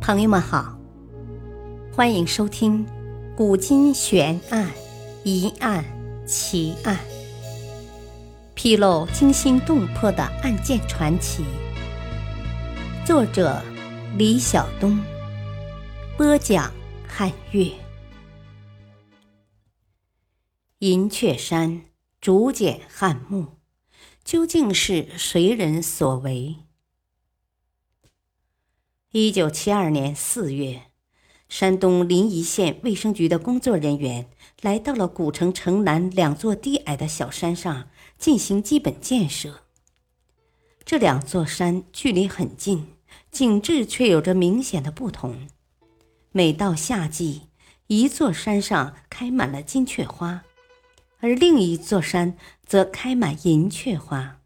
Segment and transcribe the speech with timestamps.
[0.00, 0.78] 朋友们好，
[1.94, 2.84] 欢迎收听
[3.36, 4.66] 《古今悬案、
[5.24, 5.84] 疑案、
[6.26, 6.96] 奇案》，
[8.54, 11.44] 披露惊心动魄的案件传奇。
[13.04, 13.62] 作者：
[14.16, 14.98] 李晓东，
[16.16, 16.72] 播讲：
[17.06, 17.70] 汉月。
[20.78, 21.82] 银雀山
[22.22, 23.58] 竹简汉墓，
[24.24, 26.56] 究竟是谁人所为？
[29.12, 30.82] 一九七二年四月，
[31.48, 34.30] 山东临沂县卫生局的工作人员
[34.60, 37.88] 来到了古城城南两座低矮的小山上
[38.18, 39.62] 进行基本建设。
[40.84, 42.86] 这两座山距离很近，
[43.32, 45.48] 景致却有着明显的不同。
[46.30, 47.48] 每到夏季，
[47.88, 50.44] 一座山上开满了金雀花，
[51.18, 54.38] 而另一座山则开满银雀花，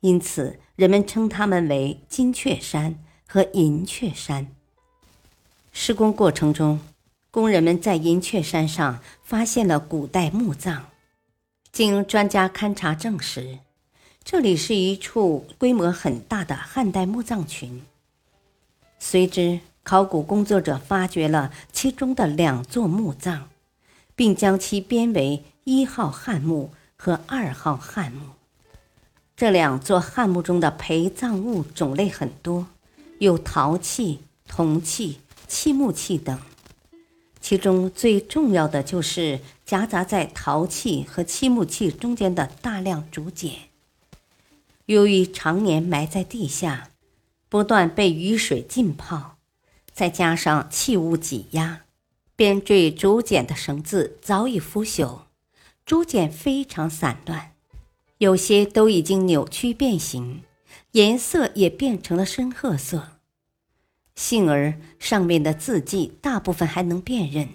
[0.00, 3.04] 因此人们称它们为金雀山。
[3.26, 4.46] 和银雀山
[5.72, 6.80] 施工过程中，
[7.30, 10.86] 工人们在银雀山上发现了古代墓葬。
[11.70, 13.58] 经专家勘察证实，
[14.24, 17.82] 这里是一处规模很大的汉代墓葬群。
[18.98, 23.50] 随之，考古工作者发掘了其中的两座墓葬，
[24.14, 28.30] 并将其编为一号汉墓和二号汉墓。
[29.36, 32.68] 这两座汉墓中的陪葬物种类很多。
[33.18, 36.38] 有陶器、铜器、漆木器等，
[37.40, 43.52] 其中最重要的就是夹杂在陶器和漆木器中间的大量竹简。
[44.84, 46.90] 由于常年埋在地下，
[47.48, 49.38] 不断被雨水浸泡，
[49.92, 51.82] 再加上器物挤压，
[52.36, 55.20] 编缀竹简的绳子早已腐朽，
[55.84, 57.52] 竹简非常散乱，
[58.18, 60.42] 有些都已经扭曲变形。
[60.92, 63.18] 颜色也变成了深褐色，
[64.14, 67.48] 幸而上面的字迹大部分还能辨认。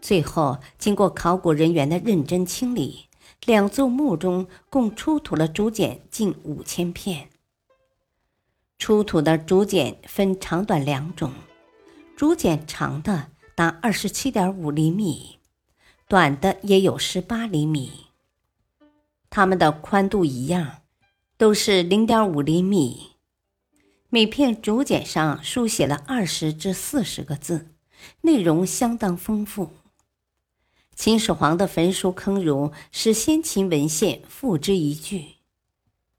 [0.00, 3.08] 最后，经过考古人员的认真清理，
[3.44, 7.28] 两座墓中共出土了竹简近五千片。
[8.78, 11.32] 出土的竹简分长短两种，
[12.16, 15.38] 竹简长的达二十七点五厘米，
[16.08, 18.06] 短的也有十八厘米，
[19.28, 20.78] 它们的宽度一样。
[21.40, 23.12] 都是零点五厘米，
[24.10, 27.68] 每片竹简上书写了二十至四十个字，
[28.20, 29.70] 内容相当丰富。
[30.94, 35.36] 秦始皇的焚书坑儒使先秦文献付之一炬，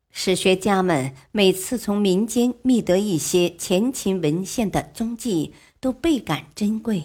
[0.09, 7.03] 史学家们每次从民间觅得一些前秦文献的踪迹，都倍感珍贵。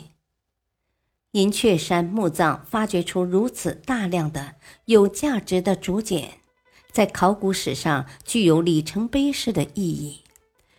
[1.32, 4.54] 银雀山墓葬发掘出如此大量的
[4.86, 6.38] 有价值的竹简。
[6.96, 10.22] 在考古史上具有里程碑式的意义，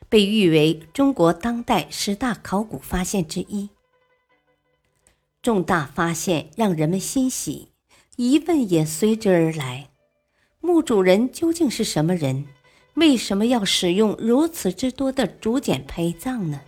[0.09, 3.69] 被誉为中国当代十大考古发现之一。
[5.44, 7.67] 重大发现让人们欣喜，
[8.16, 9.91] 疑问也随之而来：
[10.59, 12.47] 墓主人究竟是什么人？
[12.95, 16.61] 为什么要使用如此之多的竹简陪葬呢？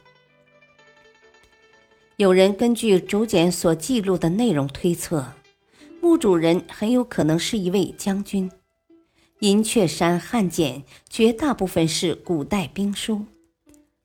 [2.18, 5.34] 有人根据竹简所记录的内容推测，
[6.00, 8.48] 墓主人很有可能是一位将军。
[9.40, 13.26] 银雀山汉简绝大部分是古代兵书，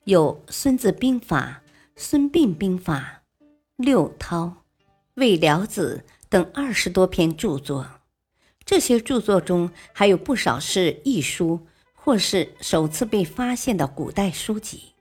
[0.05, 1.62] 有《孙子兵法》
[2.00, 3.22] 《孙膑兵法》
[3.77, 4.47] 《六韬》
[5.15, 7.84] 《魏辽子》等二十多篇著作。
[8.65, 14.93] 这些著作中还有不少是译书或是首次被发现的古代书籍，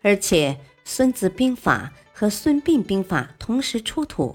[0.00, 0.52] 而且
[0.86, 4.34] 《孙子兵法》和《孙膑兵法》同时出土。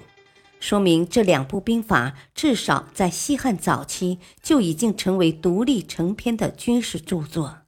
[0.60, 7.60] 说明这两部兵法至少在西汉早期就已经成为独立成篇的军事著作，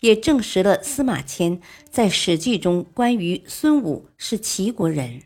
[0.00, 5.22] 也证实了司马迁在《史记》中关于孙武是齐国人。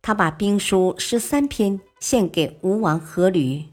[0.00, 3.66] 他把兵书十三篇献给吴王阖闾，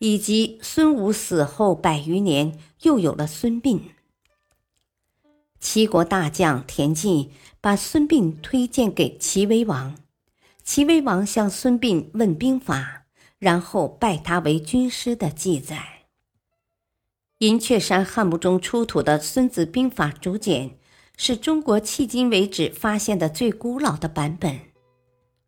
[0.00, 3.80] 以及孙武死后百余年又有了孙膑。
[5.60, 7.30] 齐国大将田忌
[7.60, 9.94] 把孙膑推荐给齐威王。
[10.64, 13.04] 齐威王向孙膑问兵法，
[13.38, 16.06] 然后拜他为军师的记载。
[17.38, 20.78] 银雀山汉墓中出土的《孙子兵法》竹简，
[21.18, 24.58] 是中国迄今为止发现的最古老的版本，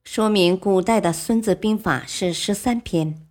[0.04, 3.26] 说明古代的《孙子兵法》是十三篇，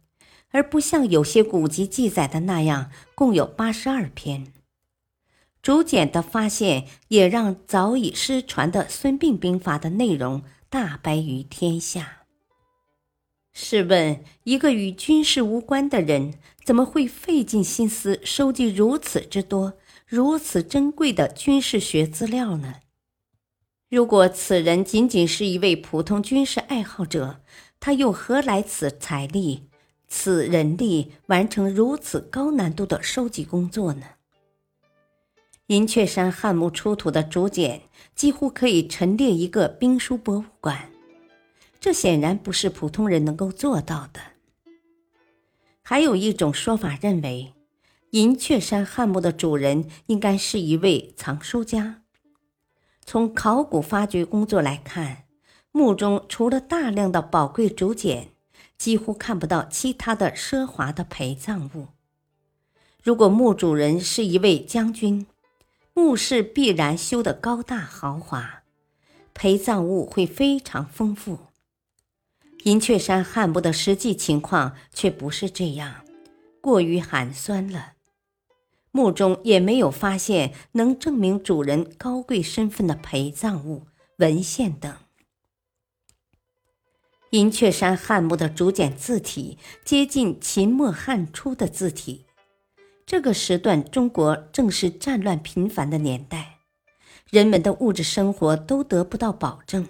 [0.50, 4.52] 而不像有些古籍记载的那样共有八十二篇。
[5.62, 10.42] 竹简的发现也让早已失传的《孙膑兵法》的内容。
[10.76, 12.26] 大白于天下。
[13.54, 16.34] 试问，一个与军事无关的人，
[16.66, 22.76] 怎么会费尽心思收集如此之多、如此珍贵的军事学资料呢？
[23.90, 27.42] 如果此人仅仅是一位普通军事爱好者，
[27.80, 29.70] 他又何来此财力、
[30.10, 34.06] 此人力完成如此高难度的收集工作呢？
[35.68, 37.82] 银雀山汉墓出土的竹简
[38.14, 40.92] 几乎可以陈列一个兵书博物馆，
[41.80, 44.20] 这显然不是普通人能够做到的。
[45.82, 47.54] 还有一种说法认为，
[48.12, 52.04] 银雀山汉墓的主人应该是一位藏书家。
[53.04, 55.24] 从考古发掘工作来看，
[55.72, 58.30] 墓中除了大量的宝贵竹简，
[58.78, 61.88] 几乎看不到其他的奢华的陪葬物。
[63.02, 65.26] 如果墓主人是一位将军，
[65.98, 68.64] 墓室必然修得高大豪华，
[69.34, 71.40] 陪葬物会非常丰富。
[72.66, 76.04] 银雀山汉墓的实际情况却不是这样，
[76.60, 77.94] 过于寒酸了。
[78.92, 83.88] 墓中也没有发现能证明主人高贵身份的陪葬物、
[84.18, 84.94] 文献等。
[87.30, 92.26] 银雀山汉墓的竹简字体接近秦末汉初的字体，
[93.06, 96.62] 这个时段中国正是战乱频繁的年代，
[97.30, 99.88] 人们的物质生活都得不到保证，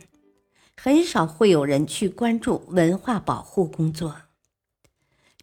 [0.76, 4.18] 很少会有人去关注文化保护工作。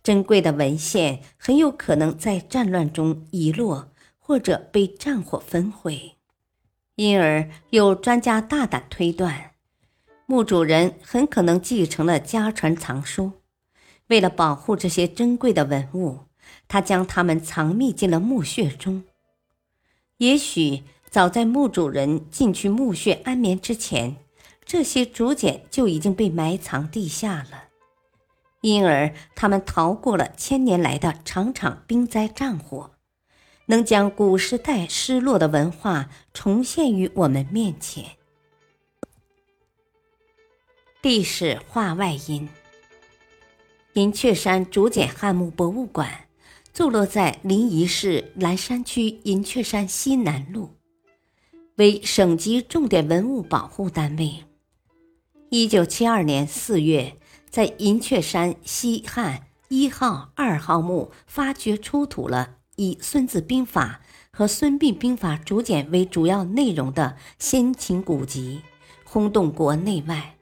[0.03, 6.17] 珍贵的文献很有可能在战乱中遗落，或者被战火焚毁，
[6.97, 9.53] 因而有专家大胆推断，
[10.27, 13.33] 墓主人很可能继承了家传藏书。
[14.09, 16.19] 为了保护这些珍贵的文物，
[16.69, 19.05] 他将它们藏匿进了墓穴中。
[20.19, 24.17] 也许早在墓主人进去墓穴安眠之前，
[24.65, 27.65] 这些竹简就已经被埋藏地下了。
[28.61, 32.93] 因而，他们逃过了千年来的场场兵灾战火，
[33.67, 38.05] 能将古时代失落的文化重现于我们面前。
[41.03, 42.49] 历史话外音：
[43.95, 46.29] 银雀山竹简汉墓博物馆
[46.73, 50.71] 坐落在临沂市蓝山区银雀山西南路，
[51.77, 54.45] 为省级重点文物保护单位。
[55.51, 57.17] 一九七二年四月。
[57.53, 64.01] 在银雀山西汉一号、二号墓发掘出土了以《孙子兵法》
[64.35, 68.63] 和《孙膑兵法》竹简为主要内容的先秦古籍，
[69.05, 70.37] 轰动国内外，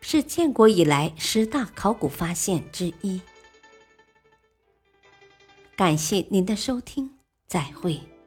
[0.00, 3.20] 是建国以来十大考古发现之一。
[5.78, 7.08] 感谢您的收听，
[7.46, 8.17] 再会。